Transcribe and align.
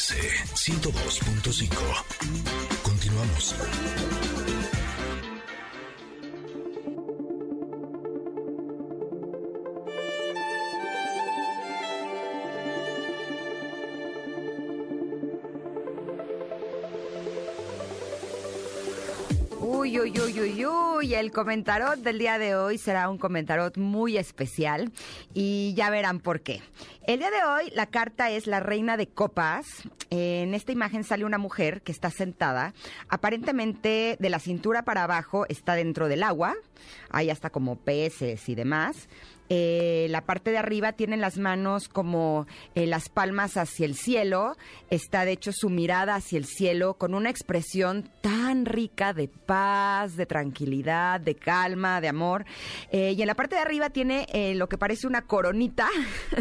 MBS 0.00 0.14
102.5. 0.54 1.76
Continuamos. 2.82 3.54
Uy, 19.60 20.00
uy, 20.00 20.18
uy, 20.18 20.40
uy, 20.40 20.66
uy, 20.66 21.14
el 21.14 21.30
comentarot 21.30 21.98
del 21.98 22.18
día 22.18 22.38
de 22.38 22.56
hoy 22.56 22.78
será 22.78 23.10
un 23.10 23.18
comentarot 23.18 23.76
muy 23.76 24.16
especial 24.16 24.90
y 25.34 25.74
ya 25.74 25.90
verán 25.90 26.20
por 26.20 26.40
qué. 26.40 26.62
El 27.02 27.18
día 27.18 27.30
de 27.30 27.44
hoy 27.44 27.70
la 27.74 27.86
carta 27.86 28.30
es 28.30 28.46
la 28.46 28.60
reina 28.60 28.96
de 28.96 29.08
copas. 29.08 29.66
En 30.10 30.54
esta 30.54 30.72
imagen 30.72 31.04
sale 31.04 31.24
una 31.24 31.38
mujer 31.38 31.82
que 31.82 31.92
está 31.92 32.10
sentada. 32.10 32.74
Aparentemente 33.08 34.16
de 34.18 34.30
la 34.30 34.40
cintura 34.40 34.84
para 34.84 35.04
abajo 35.04 35.46
está 35.48 35.74
dentro 35.74 36.08
del 36.08 36.24
agua. 36.24 36.56
Hay 37.10 37.30
hasta 37.30 37.50
como 37.50 37.76
peces 37.76 38.48
y 38.48 38.54
demás. 38.56 39.08
Eh, 39.52 40.06
la 40.10 40.20
parte 40.20 40.52
de 40.52 40.58
arriba 40.58 40.92
tiene 40.92 41.16
las 41.16 41.36
manos 41.36 41.88
como 41.88 42.46
eh, 42.76 42.86
las 42.86 43.08
palmas 43.08 43.56
hacia 43.56 43.84
el 43.84 43.96
cielo. 43.96 44.56
Está 44.90 45.24
de 45.24 45.32
hecho 45.32 45.50
su 45.52 45.68
mirada 45.68 46.14
hacia 46.14 46.38
el 46.38 46.44
cielo 46.44 46.94
con 46.94 47.14
una 47.14 47.30
expresión 47.30 48.08
tan 48.20 48.64
rica 48.64 49.12
de 49.12 49.26
paz, 49.26 50.16
de 50.16 50.24
tranquilidad, 50.24 51.20
de 51.20 51.34
calma, 51.34 52.00
de 52.00 52.08
amor. 52.08 52.44
Eh, 52.92 53.14
y 53.16 53.20
en 53.20 53.26
la 53.26 53.34
parte 53.34 53.56
de 53.56 53.62
arriba 53.62 53.90
tiene 53.90 54.28
lo 54.54 54.68
que 54.68 54.78
parece 54.78 55.08
una 55.08 55.22
coronita 55.22 55.88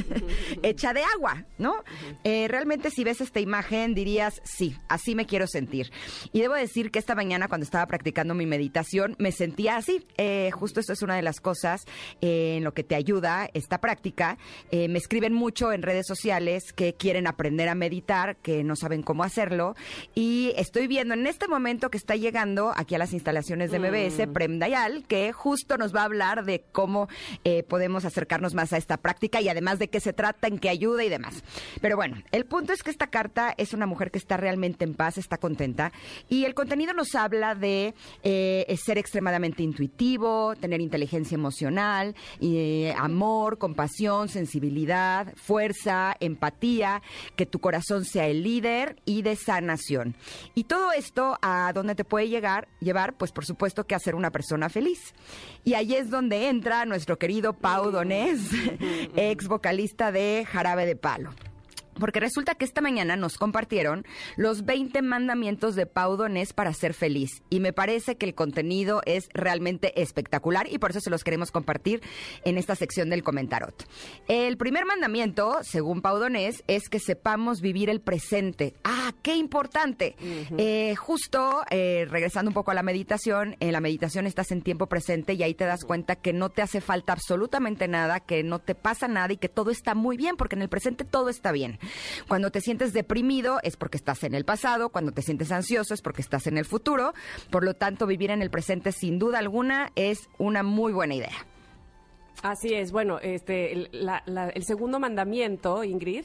hecha 0.61 0.93
de 0.93 1.01
agua, 1.03 1.45
¿no? 1.57 1.83
realmente 2.23 2.91
si 2.91 3.03
ves 3.03 3.21
esta 3.21 3.39
imagen 3.39 3.58
dirías, 3.93 4.41
sí, 4.43 4.75
así 4.87 5.15
me 5.15 5.25
quiero 5.25 5.47
sentir. 5.47 5.91
Y 6.31 6.41
debo 6.41 6.53
decir 6.55 6.91
que 6.91 6.99
esta 6.99 7.15
mañana 7.15 7.47
cuando 7.47 7.65
estaba 7.65 7.85
practicando 7.85 8.33
mi 8.33 8.45
meditación 8.45 9.15
me 9.19 9.31
sentía 9.31 9.77
así. 9.77 10.03
justo 10.51 10.79
esto 10.79 10.93
es 10.93 11.01
una 11.01 11.15
de 11.15 11.21
las 11.21 11.39
cosas 11.39 11.85
en 12.21 12.63
lo 12.63 12.73
que 12.73 12.83
te 12.83 12.95
ayuda 12.95 13.49
esta 13.53 13.79
práctica. 13.79 14.37
Eh, 14.71 14.87
me 14.87 14.99
escriben 14.99 15.33
mucho 15.33 15.71
en 15.71 15.81
redes 15.81 16.07
sociales 16.07 16.73
que 16.73 16.93
quieren 16.93 17.27
aprender 17.27 17.69
a 17.69 17.75
meditar, 17.75 18.37
que 18.37 18.63
no 18.63 18.75
saben 18.75 19.03
cómo 19.03 19.23
hacerlo. 19.23 19.75
Y 20.15 20.53
estoy 20.55 20.87
viendo 20.87 21.13
en 21.13 21.27
este 21.27 21.47
momento 21.47 21.89
que 21.89 21.97
está 21.97 22.15
llegando 22.15 22.73
aquí 22.75 22.95
a 22.95 22.97
las 22.97 23.13
instalaciones 23.13 23.71
de 23.71 23.79
MBS, 23.79 24.27
mm. 24.27 24.33
Prem 24.33 24.59
Dayal, 24.59 25.05
que 25.07 25.31
justo 25.33 25.77
nos 25.77 25.95
va 25.95 26.01
a 26.01 26.05
hablar 26.05 26.45
de 26.45 26.63
cómo 26.71 27.07
eh, 27.43 27.63
podemos 27.63 28.05
acercarnos 28.05 28.53
más 28.53 28.73
a 28.73 28.77
esta 28.77 28.97
práctica 28.97 29.41
y 29.41 29.49
además 29.49 29.79
de 29.79 29.89
qué 29.89 29.99
se 29.99 30.13
trata, 30.13 30.47
en 30.47 30.59
qué 30.59 30.69
ayuda 30.69 31.03
y 31.03 31.09
demás. 31.09 31.43
Pero 31.81 31.95
bueno, 31.95 32.17
el 32.31 32.45
punto 32.45 32.73
es 32.73 32.83
que 32.83 32.91
esta 32.91 33.07
carta 33.07 33.48
es 33.57 33.73
una 33.73 33.85
mujer 33.85 34.11
que 34.11 34.17
está 34.17 34.37
realmente 34.37 34.85
en 34.85 34.93
paz, 34.93 35.17
está 35.17 35.37
contenta. 35.37 35.91
Y 36.27 36.45
el 36.45 36.53
contenido 36.53 36.93
nos 36.93 37.15
habla 37.15 37.55
de 37.55 37.93
eh, 38.23 38.77
ser 38.83 38.97
extremadamente 38.97 39.63
intuitivo, 39.63 40.55
tener 40.55 40.81
inteligencia 40.81 41.35
emocional, 41.35 42.15
y 42.39 42.87
amor, 42.97 43.57
compasión, 43.57 44.29
sensibilidad, 44.29 45.33
fuerza, 45.35 46.15
empatía, 46.19 47.01
que 47.35 47.45
tu 47.45 47.59
corazón 47.59 48.05
sea 48.05 48.27
el 48.27 48.43
líder 48.43 48.97
y 49.05 49.21
de 49.21 49.35
sanación. 49.35 50.15
Y 50.55 50.65
todo 50.65 50.91
esto 50.91 51.37
a 51.41 51.71
dónde 51.73 51.95
te 51.95 52.05
puede 52.05 52.29
llegar, 52.29 52.67
llevar, 52.79 53.13
pues 53.13 53.31
por 53.31 53.45
supuesto 53.45 53.85
que 53.85 53.95
a 53.95 53.99
ser 53.99 54.15
una 54.15 54.31
persona 54.31 54.69
feliz. 54.69 55.13
Y 55.63 55.73
ahí 55.73 55.95
es 55.95 56.09
donde 56.09 56.49
entra 56.49 56.85
nuestro 56.85 57.17
querido 57.17 57.53
Pau 57.53 57.91
Donés, 57.91 58.39
ex 59.15 59.47
vocalista 59.47 60.11
de 60.11 60.45
Jarabe 60.49 60.85
de 60.85 60.95
Palo. 60.95 61.31
Porque 61.99 62.19
resulta 62.19 62.55
que 62.55 62.65
esta 62.65 62.81
mañana 62.81 63.15
nos 63.15 63.37
compartieron 63.37 64.05
los 64.35 64.65
20 64.65 65.01
mandamientos 65.01 65.75
de 65.75 65.85
Pau 65.85 66.15
Donés 66.15 66.53
para 66.53 66.73
ser 66.73 66.93
feliz. 66.93 67.43
Y 67.49 67.59
me 67.59 67.73
parece 67.73 68.15
que 68.15 68.25
el 68.25 68.35
contenido 68.35 69.01
es 69.05 69.29
realmente 69.33 70.01
espectacular 70.01 70.67
y 70.71 70.77
por 70.77 70.91
eso 70.91 71.01
se 71.01 71.09
los 71.09 71.23
queremos 71.23 71.51
compartir 71.51 72.01
en 72.43 72.57
esta 72.57 72.75
sección 72.75 73.09
del 73.09 73.23
comentarot. 73.23 73.87
El 74.27 74.57
primer 74.57 74.85
mandamiento, 74.85 75.59
según 75.63 76.01
Pau 76.01 76.19
Donés, 76.19 76.63
es 76.67 76.89
que 76.89 76.99
sepamos 76.99 77.61
vivir 77.61 77.89
el 77.89 78.01
presente. 78.01 78.75
¡Ah, 78.83 79.13
qué 79.21 79.35
importante! 79.35 80.15
Eh, 80.57 80.95
justo, 80.95 81.63
eh, 81.69 82.07
regresando 82.09 82.49
un 82.49 82.53
poco 82.53 82.71
a 82.71 82.73
la 82.73 82.83
meditación, 82.83 83.55
en 83.59 83.71
la 83.71 83.81
meditación 83.81 84.27
estás 84.27 84.51
en 84.51 84.61
tiempo 84.61 84.87
presente 84.87 85.33
y 85.33 85.43
ahí 85.43 85.53
te 85.53 85.65
das 85.65 85.85
cuenta 85.85 86.15
que 86.15 86.33
no 86.33 86.49
te 86.49 86.61
hace 86.61 86.81
falta 86.81 87.13
absolutamente 87.13 87.87
nada, 87.87 88.19
que 88.19 88.43
no 88.43 88.59
te 88.59 88.75
pasa 88.75 89.07
nada 89.07 89.33
y 89.33 89.37
que 89.37 89.49
todo 89.49 89.71
está 89.71 89.95
muy 89.95 90.17
bien, 90.17 90.35
porque 90.37 90.55
en 90.55 90.61
el 90.61 90.69
presente 90.69 91.03
todo 91.03 91.29
está 91.29 91.51
bien. 91.51 91.79
Cuando 92.27 92.51
te 92.51 92.61
sientes 92.61 92.93
deprimido 92.93 93.59
es 93.63 93.77
porque 93.77 93.97
estás 93.97 94.23
en 94.23 94.35
el 94.35 94.45
pasado, 94.45 94.89
cuando 94.89 95.11
te 95.11 95.21
sientes 95.21 95.51
ansioso 95.51 95.93
es 95.93 96.01
porque 96.01 96.21
estás 96.21 96.47
en 96.47 96.57
el 96.57 96.65
futuro. 96.65 97.13
Por 97.49 97.63
lo 97.63 97.73
tanto, 97.73 98.07
vivir 98.07 98.31
en 98.31 98.41
el 98.41 98.49
presente 98.49 98.91
sin 98.91 99.19
duda 99.19 99.39
alguna 99.39 99.91
es 99.95 100.29
una 100.37 100.63
muy 100.63 100.93
buena 100.93 101.15
idea. 101.15 101.45
Así 102.41 102.73
es, 102.73 102.91
bueno, 102.91 103.19
este, 103.19 103.73
el, 103.73 104.63
segundo 104.63 104.97
mandamiento, 104.99 105.83
Ingrid, 105.83 106.23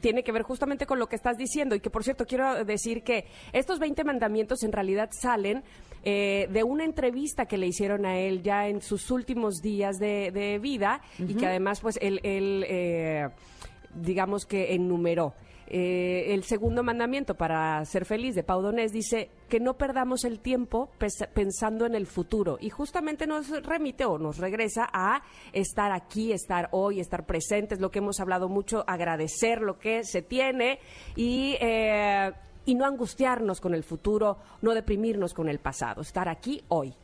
tiene 0.00 0.22
que 0.22 0.30
ver 0.30 0.42
justamente 0.42 0.84
con 0.84 0.98
lo 0.98 1.06
que 1.06 1.16
estás 1.16 1.38
diciendo. 1.38 1.74
Y 1.74 1.80
que, 1.80 1.88
por 1.88 2.04
cierto, 2.04 2.26
quiero 2.26 2.64
decir 2.64 3.02
que 3.02 3.24
estos 3.52 3.78
20 3.78 4.04
mandamientos 4.04 4.62
en 4.62 4.72
realidad 4.72 5.08
salen 5.10 5.62
eh, 6.04 6.48
de 6.52 6.64
una 6.64 6.84
entrevista 6.84 7.46
que 7.46 7.56
le 7.56 7.66
hicieron 7.66 8.04
a 8.04 8.18
él 8.18 8.42
ya 8.42 8.68
en 8.68 8.82
sus 8.82 9.10
últimos 9.10 9.62
días 9.62 9.98
de, 9.98 10.58
vida. 10.60 11.00
Y 11.18 11.34
que 11.34 11.46
además, 11.46 11.80
pues, 11.80 11.98
él... 12.02 12.20
Eh, 12.24 13.28
digamos 14.02 14.46
que 14.46 14.74
enumeró. 14.74 15.34
Eh, 15.70 16.32
el 16.32 16.44
segundo 16.44 16.82
mandamiento 16.82 17.34
para 17.34 17.84
ser 17.84 18.06
feliz 18.06 18.34
de 18.34 18.42
Pau 18.42 18.62
Donés 18.62 18.90
dice 18.90 19.28
que 19.50 19.60
no 19.60 19.76
perdamos 19.76 20.24
el 20.24 20.40
tiempo 20.40 20.88
pensando 21.34 21.84
en 21.84 21.94
el 21.94 22.06
futuro 22.06 22.56
y 22.58 22.70
justamente 22.70 23.26
nos 23.26 23.50
remite 23.66 24.06
o 24.06 24.16
nos 24.16 24.38
regresa 24.38 24.88
a 24.90 25.22
estar 25.52 25.92
aquí, 25.92 26.32
estar 26.32 26.70
hoy, 26.72 27.00
estar 27.00 27.26
presentes, 27.26 27.80
lo 27.80 27.90
que 27.90 27.98
hemos 27.98 28.18
hablado 28.18 28.48
mucho, 28.48 28.82
agradecer 28.86 29.60
lo 29.60 29.78
que 29.78 30.04
se 30.04 30.22
tiene 30.22 30.78
y... 31.16 31.56
Eh, 31.60 32.32
y 32.64 32.74
no 32.74 32.84
angustiarnos 32.84 33.62
con 33.62 33.72
el 33.72 33.82
futuro, 33.82 34.36
no 34.60 34.74
deprimirnos 34.74 35.32
con 35.32 35.48
el 35.48 35.58
pasado, 35.58 36.02
estar 36.02 36.28
aquí 36.28 36.62
hoy. 36.68 36.94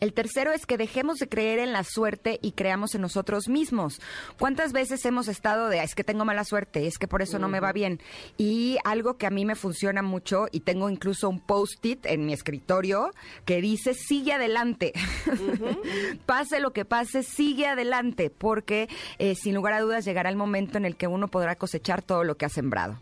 El 0.00 0.12
tercero 0.12 0.52
es 0.52 0.66
que 0.66 0.76
dejemos 0.76 1.18
de 1.18 1.28
creer 1.28 1.58
en 1.58 1.72
la 1.72 1.84
suerte 1.84 2.38
y 2.42 2.52
creamos 2.52 2.94
en 2.94 3.02
nosotros 3.02 3.48
mismos. 3.48 4.00
¿Cuántas 4.38 4.72
veces 4.72 5.04
hemos 5.04 5.28
estado 5.28 5.68
de, 5.68 5.82
es 5.82 5.94
que 5.94 6.04
tengo 6.04 6.24
mala 6.24 6.44
suerte, 6.44 6.86
es 6.86 6.98
que 6.98 7.08
por 7.08 7.22
eso 7.22 7.38
no 7.38 7.48
me 7.48 7.60
va 7.60 7.72
bien? 7.72 8.00
Y 8.36 8.78
algo 8.84 9.16
que 9.16 9.26
a 9.26 9.30
mí 9.30 9.44
me 9.44 9.54
funciona 9.54 10.02
mucho 10.02 10.46
y 10.52 10.60
tengo 10.60 10.90
incluso 10.90 11.28
un 11.28 11.40
post-it 11.40 12.06
en 12.06 12.26
mi 12.26 12.32
escritorio 12.32 13.10
que 13.44 13.60
dice, 13.60 13.94
sigue 13.94 14.32
adelante. 14.32 14.92
pase 16.26 16.60
lo 16.60 16.72
que 16.72 16.84
pase, 16.84 17.22
sigue 17.22 17.66
adelante, 17.66 18.30
porque 18.30 18.88
eh, 19.18 19.34
sin 19.34 19.54
lugar 19.54 19.74
a 19.74 19.80
dudas 19.80 20.04
llegará 20.04 20.28
el 20.30 20.36
momento 20.36 20.78
en 20.78 20.84
el 20.84 20.96
que 20.96 21.06
uno 21.06 21.28
podrá 21.28 21.56
cosechar 21.56 22.02
todo 22.02 22.24
lo 22.24 22.36
que 22.36 22.46
ha 22.46 22.50
sembrado. 22.50 23.00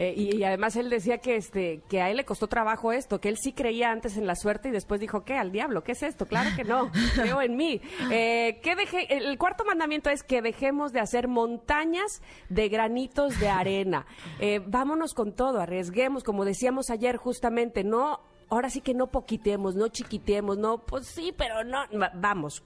Eh, 0.00 0.14
y, 0.16 0.42
además 0.44 0.76
él 0.76 0.88
decía 0.88 1.18
que 1.18 1.36
este 1.36 1.82
que 1.90 2.00
a 2.00 2.08
él 2.08 2.16
le 2.16 2.24
costó 2.24 2.46
trabajo 2.46 2.90
esto, 2.90 3.20
que 3.20 3.28
él 3.28 3.36
sí 3.36 3.52
creía 3.52 3.90
antes 3.90 4.16
en 4.16 4.26
la 4.26 4.34
suerte 4.34 4.70
y 4.70 4.72
después 4.72 4.98
dijo, 4.98 5.26
¿qué? 5.26 5.34
¿Al 5.34 5.52
diablo? 5.52 5.84
¿Qué 5.84 5.92
es 5.92 6.02
esto? 6.02 6.24
Claro 6.24 6.48
que 6.56 6.64
no, 6.64 6.90
creo 7.14 7.42
en 7.42 7.54
mí. 7.54 7.82
Eh, 8.10 8.60
¿qué 8.62 8.76
deje, 8.76 9.14
el 9.14 9.36
cuarto 9.36 9.62
mandamiento 9.66 10.08
es 10.08 10.22
que 10.22 10.40
dejemos 10.40 10.94
de 10.94 11.00
hacer 11.00 11.28
montañas 11.28 12.22
de 12.48 12.70
granitos 12.70 13.38
de 13.38 13.50
arena. 13.50 14.06
Eh, 14.38 14.62
vámonos 14.66 15.12
con 15.12 15.34
todo, 15.34 15.60
arriesguemos, 15.60 16.24
como 16.24 16.46
decíamos 16.46 16.88
ayer 16.88 17.18
justamente, 17.18 17.84
no 17.84 18.20
ahora 18.48 18.70
sí 18.70 18.80
que 18.80 18.94
no 18.94 19.08
poquitemos, 19.08 19.74
no 19.74 19.88
chiquitemos, 19.88 20.56
no, 20.56 20.78
pues 20.78 21.08
sí, 21.08 21.34
pero 21.36 21.62
no, 21.62 21.84
vamos, 22.14 22.64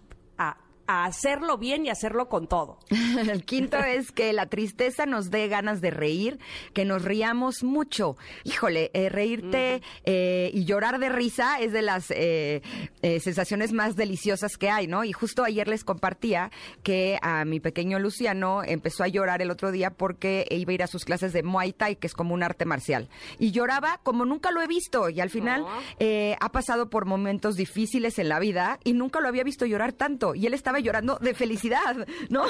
a 0.87 1.05
hacerlo 1.05 1.59
bien 1.59 1.87
y 1.87 1.91
hacerlo 1.91 2.29
con 2.29 2.47
todo. 2.47 2.79
El 3.31 3.44
quinto 3.44 3.79
es 3.79 4.12
que 4.12 4.32
la 4.32 4.47
tristeza 4.47 5.06
nos 5.06 5.31
dé 5.31 5.49
ganas 5.49 5.81
de 5.81 5.91
reír, 5.91 6.38
que 6.73 6.85
nos 6.85 7.03
riamos 7.03 7.62
mucho. 7.62 8.17
Híjole, 8.44 8.91
eh, 8.94 9.09
reírte 9.09 9.82
eh, 10.05 10.50
y 10.53 10.64
llorar 10.64 10.99
de 10.99 11.09
risa 11.09 11.61
es 11.61 11.73
de 11.73 11.82
las 11.82 12.11
eh, 12.11 12.62
sensaciones 13.20 13.73
más 13.73 13.97
deliciosas 13.97 14.56
que 14.56 14.70
hay, 14.70 14.87
¿no? 14.87 15.05
Y 15.05 15.12
justo 15.12 15.44
ayer 15.44 15.69
les 15.69 15.85
compartía 15.85 16.50
que 16.82 17.19
a 17.23 17.44
mi 17.44 17.61
pequeño 17.61 17.99
Luciano 17.99 18.62
empezó 18.64 19.05
a 19.05 19.09
llorar 19.09 19.43
el 19.43 19.50
otro 19.50 19.73
día 19.73 19.91
porque 19.91 20.47
iba 20.50 20.70
a 20.70 20.75
ir 20.75 20.82
a 20.82 20.87
sus 20.87 21.05
clases 21.05 21.32
de 21.32 21.43
Muay 21.43 21.73
Thai, 21.73 21.97
que 21.97 22.06
es 22.06 22.14
como 22.14 22.35
un 22.35 22.43
arte 22.43 22.64
marcial. 22.64 23.09
Y 23.38 23.50
lloraba 23.50 24.00
como 24.03 24.25
nunca 24.25 24.50
lo 24.50 24.61
he 24.61 24.67
visto. 24.67 25.09
Y 25.09 25.20
al 25.20 25.31
final 25.31 25.64
ha 26.41 26.49
pasado 26.53 26.91
por 26.91 27.06
momentos 27.06 27.56
difíciles 27.56 28.19
en 28.19 28.29
la 28.29 28.38
vida 28.38 28.79
y 28.85 28.93
nunca 28.93 29.20
lo 29.20 29.29
había 29.29 29.44
visto 29.44 29.67
llorar 29.67 29.93
tanto. 29.93 30.35
Y 30.35 30.47
él 30.47 30.55
estaba 30.55 30.74
estaba 30.75 30.81
llorando 30.81 31.19
de 31.21 31.35
felicidad, 31.35 32.06
¿no? 32.29 32.44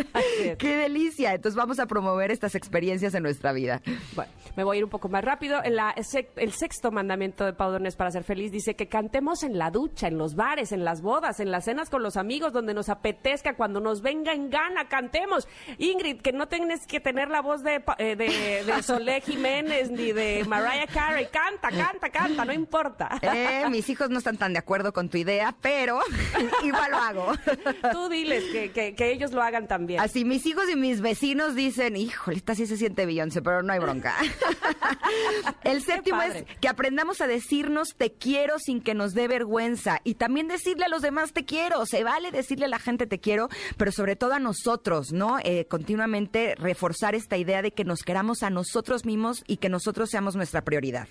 Qué 0.58 0.76
delicia. 0.76 1.34
Entonces 1.34 1.56
vamos 1.56 1.78
a 1.78 1.86
promover 1.86 2.30
estas 2.30 2.54
experiencias 2.54 3.14
en 3.14 3.22
nuestra 3.22 3.52
vida. 3.52 3.82
Bueno, 4.14 4.30
me 4.56 4.64
voy 4.64 4.76
a 4.76 4.78
ir 4.78 4.84
un 4.84 4.90
poco 4.90 5.08
más 5.08 5.24
rápido. 5.24 5.60
En 5.62 5.76
la, 5.76 5.94
el 6.36 6.52
sexto 6.52 6.90
mandamiento 6.90 7.44
de 7.44 7.52
Pau 7.52 7.70
Donés 7.70 7.96
para 7.96 8.10
ser 8.10 8.24
feliz 8.24 8.50
dice 8.50 8.74
que 8.74 8.88
cantemos 8.88 9.42
en 9.42 9.58
la 9.58 9.70
ducha, 9.70 10.08
en 10.08 10.16
los 10.16 10.34
bares, 10.34 10.72
en 10.72 10.84
las 10.84 11.02
bodas, 11.02 11.40
en 11.40 11.50
las 11.50 11.64
cenas 11.64 11.90
con 11.90 12.02
los 12.02 12.16
amigos, 12.16 12.52
donde 12.52 12.72
nos 12.72 12.88
apetezca, 12.88 13.56
cuando 13.56 13.80
nos 13.80 14.00
venga 14.00 14.32
en 14.32 14.48
gana, 14.48 14.88
cantemos. 14.88 15.46
Ingrid, 15.78 16.20
que 16.20 16.32
no 16.32 16.48
tienes 16.48 16.86
que 16.86 17.00
tener 17.00 17.28
la 17.28 17.42
voz 17.42 17.62
de, 17.62 17.82
eh, 17.98 18.16
de, 18.16 18.64
de 18.64 18.82
Solé 18.82 19.20
Jiménez 19.20 19.90
ni 19.90 20.12
de 20.12 20.44
Mariah 20.46 20.86
Carey. 20.86 21.28
Canta, 21.30 21.70
canta, 21.70 22.10
canta, 22.10 22.44
no 22.44 22.52
importa. 22.52 23.18
Eh, 23.20 23.64
mis 23.70 23.88
hijos 23.90 24.08
no 24.08 24.18
están 24.18 24.38
tan 24.38 24.52
de 24.52 24.58
acuerdo 24.58 24.92
con 24.92 25.08
tu 25.08 25.18
idea, 25.18 25.54
pero 25.60 26.00
igual 26.64 26.90
lo 26.90 26.96
hago. 26.96 27.32
Tú 27.92 28.08
diles 28.08 28.44
que, 28.52 28.94
que, 28.94 29.10
ellos 29.10 29.32
lo 29.32 29.42
hagan 29.42 29.66
también. 29.68 30.00
Así, 30.00 30.24
mis 30.24 30.46
hijos 30.46 30.64
y 30.70 30.76
mis 30.76 31.00
vecinos 31.00 31.54
dicen, 31.54 31.96
híjole, 31.96 32.36
esta 32.36 32.54
sí 32.54 32.66
se 32.66 32.76
siente 32.76 33.06
Beyoncé, 33.06 33.42
pero 33.42 33.62
no 33.62 33.72
hay 33.72 33.78
bronca. 33.78 34.14
El 35.64 35.82
séptimo 35.82 36.22
es 36.22 36.44
que 36.60 36.68
aprendamos 36.68 37.20
a 37.20 37.26
decirnos 37.26 37.94
te 37.96 38.12
quiero 38.12 38.58
sin 38.58 38.80
que 38.80 38.94
nos 38.94 39.14
dé 39.14 39.28
vergüenza 39.28 40.00
y 40.04 40.14
también 40.14 40.48
decirle 40.48 40.84
a 40.84 40.88
los 40.88 41.02
demás 41.02 41.32
te 41.32 41.44
quiero. 41.44 41.84
Se 41.86 42.04
vale 42.04 42.30
decirle 42.30 42.66
a 42.66 42.68
la 42.68 42.78
gente 42.78 43.06
te 43.06 43.20
quiero, 43.20 43.48
pero 43.76 43.92
sobre 43.92 44.16
todo 44.16 44.34
a 44.34 44.38
nosotros, 44.38 45.12
¿no? 45.12 45.38
Eh, 45.42 45.66
continuamente 45.68 46.54
reforzar 46.56 47.14
esta 47.14 47.36
idea 47.36 47.62
de 47.62 47.72
que 47.72 47.84
nos 47.84 48.02
queramos 48.02 48.42
a 48.42 48.50
nosotros 48.50 49.04
mismos 49.04 49.44
y 49.46 49.58
que 49.58 49.68
nosotros 49.68 50.10
seamos 50.10 50.36
nuestra 50.36 50.62
prioridad. 50.62 51.08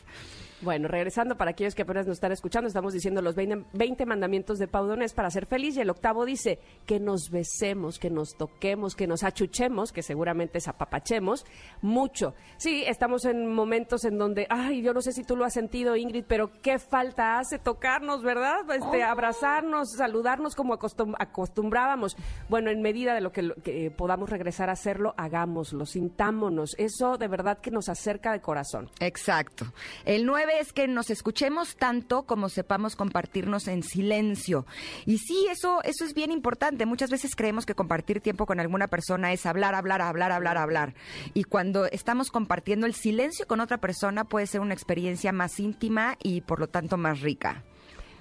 Bueno, 0.62 0.88
regresando 0.88 1.36
para 1.36 1.52
aquellos 1.52 1.76
que 1.76 1.82
apenas 1.82 2.08
nos 2.08 2.18
están 2.18 2.32
escuchando, 2.32 2.68
estamos 2.68 2.94
diciendo 2.94 3.22
los 3.22 3.36
20, 3.36 4.06
mandamientos 4.06 4.58
de 4.58 4.68
Paudones 4.68 5.14
para 5.14 5.30
ser 5.30 5.46
feliz 5.48 5.76
y 5.76 5.82
el 5.82 5.90
octavo 5.90 6.26
dice 6.26 6.60
que 6.86 7.00
nos 7.00 7.30
besemos, 7.30 8.00
que 8.00 8.10
nos 8.10 8.38
toquemos, 8.38 8.96
que 8.96 9.06
nos 9.06 9.24
achuchemos, 9.24 9.92
que 9.92 10.02
seguramente 10.02 10.60
es 10.60 10.68
apapachemos 10.70 11.46
mucho. 11.82 12.36
Sí, 12.58 12.84
estamos 12.88 13.26
en 13.26 13.54
momentos 13.54 14.06
en 14.06 14.18
donde, 14.18 14.48
ay, 14.50 14.82
yo 14.82 14.94
no 14.94 15.02
sé 15.02 15.12
si 15.12 15.24
tú 15.24 15.36
lo 15.36 15.44
has 15.44 15.54
sentido, 15.54 15.98
Ingrid, 15.98 16.24
pero 16.26 16.50
qué 16.62 16.80
falta 16.80 17.38
hace 17.38 17.60
tocarnos, 17.60 18.24
¿verdad? 18.24 18.62
Este, 18.72 19.04
oh. 19.04 19.08
abrazarnos, 19.08 19.92
saludarnos 19.92 20.56
como 20.56 20.74
acostumbrábamos. 20.74 22.16
Bueno, 22.48 22.72
en 22.72 22.82
medida 22.82 23.14
de 23.14 23.22
lo 23.22 23.34
que, 23.34 23.54
que 23.62 23.92
podamos 23.92 24.30
regresar 24.30 24.70
a 24.70 24.74
hacerlo, 24.74 25.14
hagámoslo, 25.18 25.86
sintámonos. 25.86 26.76
Eso 26.78 27.18
de 27.18 27.28
verdad 27.28 27.58
que 27.60 27.72
nos 27.72 27.90
acerca 27.90 28.32
de 28.32 28.40
corazón. 28.40 28.90
Exacto. 29.02 29.66
El 30.06 30.26
nueve 30.46 30.62
es 30.62 30.74
que 30.74 30.88
nos 30.88 31.10
escuchemos 31.10 31.76
tanto 31.76 32.24
como 32.24 32.50
sepamos 32.50 32.96
compartirnos 32.96 33.68
en 33.68 33.84
silencio. 33.84 34.66
Y 35.06 35.18
sí, 35.18 35.48
eso, 35.50 35.82
eso 35.84 36.06
es 36.06 36.14
bien 36.14 36.32
importante. 36.32 36.86
Muchas 36.86 37.10
veces 37.10 37.36
creemos 37.36 37.66
que 37.66 37.74
compartir 37.74 38.22
tiempo 38.22 38.46
con 38.46 38.60
alguna 38.60 38.88
persona 38.88 39.34
es 39.34 39.46
hablar, 39.46 39.76
hablar, 39.76 40.02
hablar, 40.02 40.32
hablar, 40.32 40.58
hablar. 40.58 40.94
Y 41.34 41.46
cuando 41.46 41.86
estamos 41.86 42.30
compartiendo 42.30 42.86
el 42.86 42.94
silencio 42.94 43.48
con 43.48 43.60
otra 43.60 43.80
persona 43.80 44.26
puede 44.26 44.48
ser 44.48 44.62
una 44.62 44.74
experiencia 44.74 45.32
más 45.32 45.60
íntima 45.60 46.16
y 46.22 46.42
por 46.42 46.60
lo 46.60 46.68
tanto 46.68 46.98
más 46.98 47.22
rica. 47.22 47.64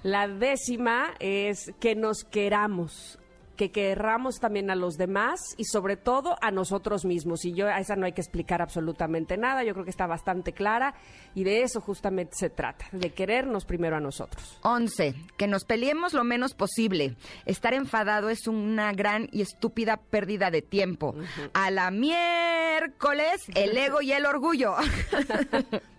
La 0.01 0.27
décima 0.27 1.13
es 1.19 1.73
que 1.79 1.95
nos 1.95 2.23
queramos 2.23 3.19
que 3.55 3.71
querramos 3.71 4.39
también 4.39 4.69
a 4.69 4.75
los 4.75 4.95
demás 4.95 5.39
y 5.57 5.65
sobre 5.65 5.97
todo 5.97 6.35
a 6.41 6.51
nosotros 6.51 7.05
mismos. 7.05 7.45
Y 7.45 7.53
yo 7.53 7.67
a 7.67 7.79
esa 7.79 7.95
no 7.95 8.05
hay 8.05 8.13
que 8.13 8.21
explicar 8.21 8.61
absolutamente 8.61 9.37
nada, 9.37 9.63
yo 9.63 9.73
creo 9.73 9.85
que 9.85 9.91
está 9.91 10.07
bastante 10.07 10.53
clara 10.53 10.95
y 11.33 11.43
de 11.43 11.61
eso 11.61 11.81
justamente 11.81 12.33
se 12.35 12.49
trata, 12.49 12.85
de 12.91 13.11
querernos 13.11 13.65
primero 13.65 13.95
a 13.95 13.99
nosotros. 13.99 14.59
11. 14.63 15.15
Que 15.37 15.47
nos 15.47 15.65
peleemos 15.65 16.13
lo 16.13 16.23
menos 16.23 16.53
posible. 16.53 17.15
Estar 17.45 17.73
enfadado 17.73 18.29
es 18.29 18.47
una 18.47 18.91
gran 18.93 19.27
y 19.31 19.41
estúpida 19.41 19.97
pérdida 19.97 20.51
de 20.51 20.61
tiempo. 20.61 21.15
A 21.53 21.71
la 21.71 21.91
miércoles, 21.91 23.41
el 23.55 23.77
ego 23.77 24.01
y 24.01 24.11
el 24.11 24.25
orgullo. 24.25 24.75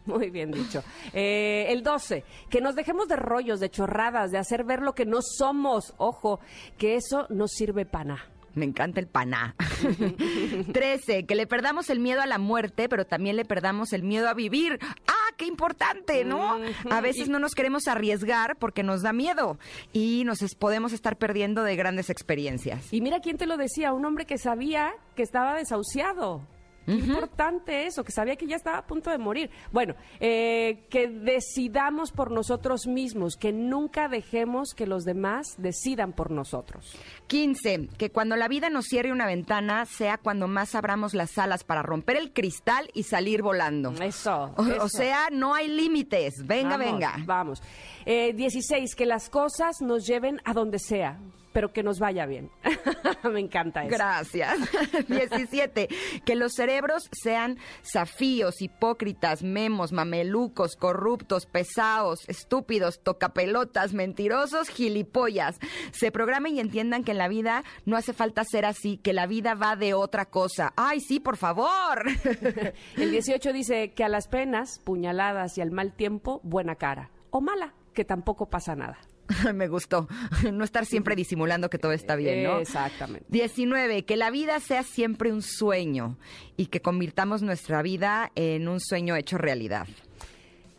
Muy 0.06 0.30
bien 0.30 0.52
dicho. 0.52 0.84
Eh, 1.12 1.66
el 1.68 1.82
12, 1.82 2.24
que 2.48 2.60
nos 2.60 2.76
dejemos 2.76 3.08
de 3.08 3.16
rollos, 3.16 3.58
de 3.58 3.70
chorradas, 3.70 4.30
de 4.30 4.38
hacer 4.38 4.62
ver 4.64 4.80
lo 4.80 4.94
que 4.94 5.04
no 5.04 5.18
somos. 5.20 5.94
Ojo, 5.98 6.38
que 6.78 6.94
eso 6.94 7.26
no 7.28 7.45
sirve 7.48 7.86
para 7.86 8.04
nada. 8.04 8.36
Me 8.56 8.64
encanta 8.64 9.00
el 9.00 9.06
paná. 9.06 9.54
13. 10.72 11.26
Que 11.26 11.34
le 11.34 11.46
perdamos 11.46 11.90
el 11.90 12.00
miedo 12.00 12.22
a 12.22 12.26
la 12.26 12.38
muerte, 12.38 12.88
pero 12.88 13.04
también 13.04 13.36
le 13.36 13.44
perdamos 13.44 13.92
el 13.92 14.02
miedo 14.02 14.28
a 14.28 14.34
vivir. 14.34 14.78
¡Ah, 15.06 15.32
qué 15.36 15.44
importante, 15.44 16.24
¿no? 16.24 16.58
A 16.90 17.00
veces 17.02 17.28
no 17.28 17.38
nos 17.38 17.54
queremos 17.54 17.86
arriesgar 17.86 18.56
porque 18.56 18.82
nos 18.82 19.02
da 19.02 19.12
miedo 19.12 19.58
y 19.92 20.24
nos 20.24 20.38
podemos 20.54 20.94
estar 20.94 21.18
perdiendo 21.18 21.64
de 21.64 21.76
grandes 21.76 22.08
experiencias. 22.08 22.90
Y 22.94 23.02
mira 23.02 23.20
quién 23.20 23.36
te 23.36 23.46
lo 23.46 23.58
decía, 23.58 23.92
un 23.92 24.06
hombre 24.06 24.24
que 24.24 24.38
sabía 24.38 24.94
que 25.14 25.22
estaba 25.22 25.54
desahuciado 25.54 26.40
importante 26.86 27.86
eso, 27.86 28.04
que 28.04 28.12
sabía 28.12 28.36
que 28.36 28.46
ya 28.46 28.56
estaba 28.56 28.78
a 28.78 28.86
punto 28.86 29.10
de 29.10 29.18
morir. 29.18 29.50
Bueno, 29.72 29.94
eh, 30.20 30.86
que 30.90 31.08
decidamos 31.08 32.12
por 32.12 32.30
nosotros 32.30 32.86
mismos, 32.86 33.36
que 33.36 33.52
nunca 33.52 34.08
dejemos 34.08 34.74
que 34.74 34.86
los 34.86 35.04
demás 35.04 35.56
decidan 35.58 36.12
por 36.12 36.30
nosotros. 36.30 36.96
15. 37.26 37.88
Que 37.98 38.10
cuando 38.10 38.36
la 38.36 38.48
vida 38.48 38.70
nos 38.70 38.86
cierre 38.86 39.12
una 39.12 39.26
ventana, 39.26 39.84
sea 39.86 40.18
cuando 40.18 40.48
más 40.48 40.74
abramos 40.74 41.14
las 41.14 41.36
alas 41.38 41.64
para 41.64 41.82
romper 41.82 42.16
el 42.16 42.32
cristal 42.32 42.88
y 42.94 43.04
salir 43.04 43.42
volando. 43.42 43.92
Eso. 44.00 44.54
O, 44.56 44.88
sea, 44.88 45.28
no 45.30 45.54
hay 45.54 45.68
límites. 45.68 46.46
Venga, 46.46 46.76
venga. 46.76 47.16
Vamos. 47.24 47.62
Eh, 48.04 48.32
16. 48.32 48.94
Que 48.94 49.06
las 49.06 49.28
cosas 49.28 49.80
nos 49.80 50.06
lleven 50.06 50.40
a 50.44 50.52
donde 50.52 50.78
sea 50.78 51.18
pero 51.56 51.72
que 51.72 51.82
nos 51.82 51.98
vaya 51.98 52.26
bien. 52.26 52.50
Me 53.32 53.40
encanta 53.40 53.80
eso. 53.86 53.96
Gracias. 53.96 54.58
17. 55.08 55.88
Que 56.22 56.36
los 56.36 56.52
cerebros 56.52 57.08
sean 57.12 57.56
zafíos, 57.82 58.60
hipócritas, 58.60 59.42
memos, 59.42 59.90
mamelucos, 59.90 60.76
corruptos, 60.76 61.46
pesados, 61.46 62.28
estúpidos, 62.28 63.02
tocapelotas, 63.02 63.94
mentirosos, 63.94 64.68
gilipollas. 64.68 65.58
Se 65.92 66.12
programen 66.12 66.56
y 66.56 66.60
entiendan 66.60 67.04
que 67.04 67.12
en 67.12 67.18
la 67.18 67.28
vida 67.28 67.64
no 67.86 67.96
hace 67.96 68.12
falta 68.12 68.44
ser 68.44 68.66
así, 68.66 68.98
que 68.98 69.14
la 69.14 69.26
vida 69.26 69.54
va 69.54 69.76
de 69.76 69.94
otra 69.94 70.26
cosa. 70.26 70.74
Ay, 70.76 71.00
sí, 71.00 71.20
por 71.20 71.38
favor. 71.38 72.04
El 72.98 73.10
18 73.12 73.54
dice 73.54 73.94
que 73.94 74.04
a 74.04 74.10
las 74.10 74.28
penas, 74.28 74.78
puñaladas 74.84 75.56
y 75.56 75.62
al 75.62 75.70
mal 75.70 75.94
tiempo, 75.94 76.42
buena 76.44 76.74
cara. 76.74 77.12
O 77.30 77.40
mala, 77.40 77.72
que 77.94 78.04
tampoco 78.04 78.50
pasa 78.50 78.76
nada. 78.76 78.98
Me 79.54 79.68
gustó. 79.68 80.08
No 80.52 80.64
estar 80.64 80.86
siempre 80.86 81.16
disimulando 81.16 81.70
que 81.70 81.78
todo 81.78 81.92
está 81.92 82.16
bien, 82.16 82.44
¿no? 82.44 82.58
Exactamente. 82.58 83.26
19. 83.28 84.04
Que 84.04 84.16
la 84.16 84.30
vida 84.30 84.60
sea 84.60 84.82
siempre 84.82 85.32
un 85.32 85.42
sueño 85.42 86.18
y 86.56 86.66
que 86.66 86.80
convirtamos 86.80 87.42
nuestra 87.42 87.82
vida 87.82 88.30
en 88.34 88.68
un 88.68 88.80
sueño 88.80 89.16
hecho 89.16 89.38
realidad. 89.38 89.86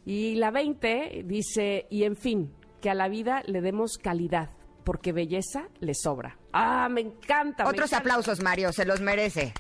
Y 0.05 0.35
la 0.35 0.51
20 0.51 1.23
dice, 1.25 1.85
y 1.89 2.03
en 2.03 2.15
fin, 2.15 2.51
que 2.81 2.89
a 2.89 2.93
la 2.93 3.09
vida 3.09 3.43
le 3.45 3.61
demos 3.61 3.97
calidad, 4.01 4.49
porque 4.85 5.11
belleza 5.11 5.67
le 5.79 5.93
sobra. 5.93 6.37
Ah, 6.53 6.87
me 6.89 7.01
encanta. 7.01 7.67
Otros 7.67 7.91
aplausos, 7.91 8.41
Mario, 8.41 8.71
se 8.71 8.85
los 8.85 9.01
merece. 9.01 9.53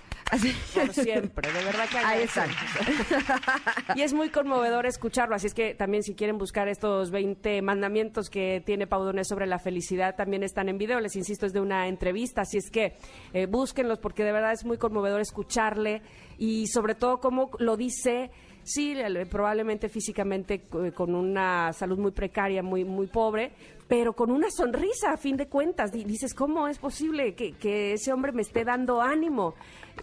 Por 0.73 0.93
siempre, 0.93 1.51
de 1.51 1.63
verdad 1.63 1.87
que 1.89 1.97
Ahí 1.97 2.23
están. 2.23 2.49
y 3.95 4.01
es 4.01 4.13
muy 4.13 4.29
conmovedor 4.29 4.85
escucharlo, 4.85 5.35
así 5.35 5.47
es 5.47 5.53
que 5.53 5.73
también 5.73 6.03
si 6.03 6.15
quieren 6.15 6.37
buscar 6.37 6.67
estos 6.67 7.11
20 7.11 7.61
mandamientos 7.61 8.29
que 8.29 8.61
tiene 8.65 8.87
Paudones 8.87 9.27
sobre 9.27 9.47
la 9.47 9.59
felicidad, 9.59 10.15
también 10.15 10.43
están 10.43 10.69
en 10.69 10.77
video, 10.77 10.99
les 10.99 11.15
insisto, 11.15 11.45
es 11.45 11.53
de 11.53 11.61
una 11.61 11.87
entrevista, 11.87 12.41
así 12.41 12.57
es 12.57 12.69
que 12.69 12.97
eh, 13.33 13.45
búsquenlos 13.45 13.99
porque 13.99 14.23
de 14.23 14.31
verdad 14.31 14.51
es 14.51 14.65
muy 14.65 14.77
conmovedor 14.77 15.21
escucharle 15.21 16.01
y 16.37 16.67
sobre 16.67 16.95
todo 16.95 17.19
cómo 17.19 17.51
lo 17.59 17.77
dice 17.77 18.31
sí, 18.67 18.95
probablemente 19.29 19.89
físicamente 19.89 20.55
eh, 20.83 20.91
con 20.91 21.15
una 21.15 21.73
salud 21.73 21.97
muy 21.97 22.11
precaria, 22.11 22.61
muy, 22.61 22.83
muy 22.83 23.07
pobre, 23.07 23.51
pero 23.87 24.13
con 24.13 24.29
una 24.31 24.51
sonrisa 24.51 25.13
a 25.13 25.17
fin 25.17 25.37
de 25.37 25.47
cuentas. 25.47 25.91
Dices, 25.91 26.33
¿cómo 26.33 26.67
es 26.67 26.77
posible 26.77 27.33
que, 27.33 27.53
que 27.53 27.93
ese 27.93 28.11
hombre 28.11 28.31
me 28.31 28.41
esté 28.41 28.63
dando 28.63 29.01
ánimo? 29.01 29.55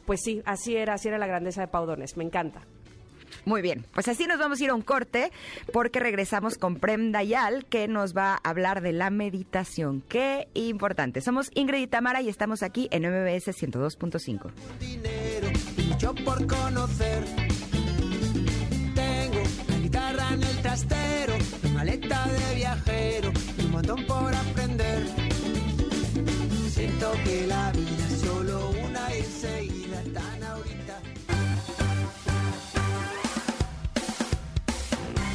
Pues 0.07 0.21
sí, 0.23 0.43
así 0.47 0.77
era, 0.77 0.95
así 0.95 1.09
era 1.09 1.19
la 1.19 1.27
grandeza 1.27 1.61
de 1.61 1.69
Paudones. 1.69 2.17
Me 2.17 2.25
encanta. 2.25 2.63
Muy 3.45 3.61
bien, 3.63 3.85
pues 3.93 4.09
así 4.09 4.27
nos 4.27 4.39
vamos 4.39 4.61
a 4.61 4.65
ir 4.65 4.71
a 4.71 4.75
un 4.75 4.83
corte 4.83 5.31
porque 5.73 6.01
regresamos 6.01 6.57
con 6.57 6.77
Prem 6.77 7.13
Dayal 7.13 7.67
que 7.67 7.89
nos 7.89 8.17
va 8.17 8.35
a 8.35 8.51
hablar 8.51 8.81
de 8.81 8.93
la 8.93 9.11
meditación. 9.11 10.03
Qué 10.09 10.49
importante. 10.55 11.21
Somos 11.21 11.51
Ingrid 11.55 11.83
y 11.83 11.87
Tamara 11.87 12.23
y 12.23 12.29
estamos 12.29 12.63
aquí 12.63 12.89
en 12.91 13.03
MBS 13.03 13.49
102.5. 13.49 14.51
Dinero, 14.79 15.49
por 16.25 16.47
conocer. 16.47 17.44
Trastero, 20.65 21.35
maleta 21.75 22.27
de 22.27 22.55
viajero 22.55 23.31
un 23.59 23.71
montón 23.71 24.07
por 24.07 24.35
aprender. 24.35 25.07
Siento 26.71 27.13
que 27.23 27.47
la 27.47 27.71
vida 27.73 28.07
es 28.11 28.21
solo 28.23 28.71
una 28.71 29.15
y 29.15 29.19
enseguida 29.19 30.03
tan 30.15 30.43
ahorita. 30.43 31.03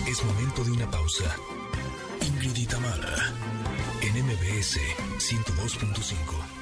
Es 0.08 0.26
momento 0.26 0.64
de 0.64 0.72
una 0.72 0.90
pausa. 0.90 1.36
Ingrid 2.26 2.58
y 2.58 2.68
en 4.02 4.26
MBS 4.26 4.80
102.5. 5.20 6.59